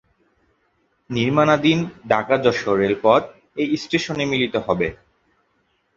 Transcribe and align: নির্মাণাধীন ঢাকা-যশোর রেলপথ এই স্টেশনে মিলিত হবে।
নির্মাণাধীন 1.09 1.79
ঢাকা-যশোর 2.09 2.75
রেলপথ 2.79 3.21
এই 3.57 3.67
স্টেশনে 3.77 4.25
মিলিত 4.25 4.55
হবে। 4.67 4.87